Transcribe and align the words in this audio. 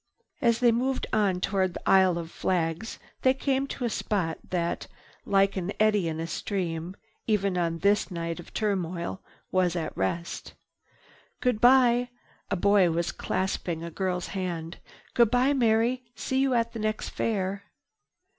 As 0.41 0.61
they 0.61 0.71
moved 0.71 1.05
on 1.13 1.39
toward 1.41 1.75
the 1.75 1.87
Aisle 1.87 2.17
of 2.17 2.31
Flags, 2.31 2.97
they 3.21 3.35
came 3.35 3.67
to 3.67 3.85
a 3.85 3.89
spot 3.91 4.39
that, 4.49 4.87
like 5.27 5.55
an 5.55 5.71
eddy 5.79 6.07
in 6.07 6.19
a 6.19 6.25
stream, 6.25 6.95
even 7.27 7.55
on 7.55 7.77
this 7.77 8.09
night 8.09 8.39
of 8.39 8.51
turmoil 8.51 9.21
was 9.51 9.75
at 9.75 9.95
rest. 9.95 10.55
"Goodbye." 11.39 12.09
A 12.49 12.55
boy 12.55 12.89
was 12.89 13.11
clasping 13.11 13.83
a 13.83 13.91
girl's 13.91 14.29
hand. 14.29 14.79
"Goodbye 15.13 15.53
Mary. 15.53 16.01
See 16.15 16.39
you 16.39 16.55
at 16.55 16.71
the 16.73 16.79
next 16.79 17.09
Fair." 17.09 17.65